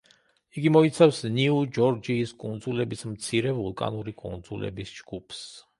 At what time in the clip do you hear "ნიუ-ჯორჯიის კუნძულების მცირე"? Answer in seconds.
1.33-3.55